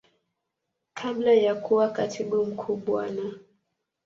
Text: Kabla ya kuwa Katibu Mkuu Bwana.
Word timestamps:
Kabla 0.93 1.31
ya 1.33 1.55
kuwa 1.55 1.89
Katibu 1.91 2.45
Mkuu 2.45 2.75
Bwana. 2.75 3.33